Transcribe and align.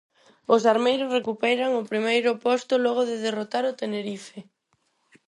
Os 0.53 0.61
armeiros 0.73 1.13
recuperan 1.17 1.71
o 1.81 1.87
primeiro 1.91 2.31
posto 2.45 2.73
logo 2.85 3.01
de 3.09 3.15
derrotar 3.25 3.63
o 3.71 3.77
Tenerife. 3.81 4.39